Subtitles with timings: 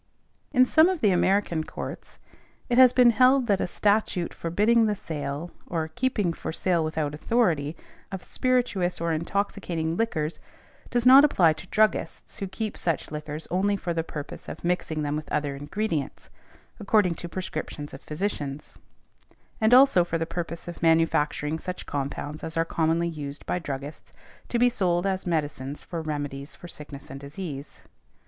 [0.51, 2.17] In some of the American Courts
[2.69, 7.13] it has been held that a statute forbidding the sale or keeping for sale without
[7.13, 7.77] authority
[8.11, 10.39] of spirituous or intoxicating liquors
[10.89, 15.03] does not apply to druggists who keep such liquors only for the purpose of mixing
[15.03, 16.31] them with other ingredients,
[16.79, 18.77] according to prescriptions of physicians;
[19.61, 24.11] and also for the purpose of manufacturing such compounds as are commonly used by druggists
[24.49, 27.81] to be sold as medicines for remedies for sickness and disease.